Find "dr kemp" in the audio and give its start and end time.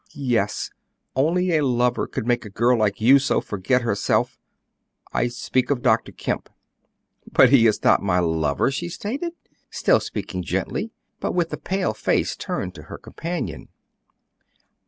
5.83-6.49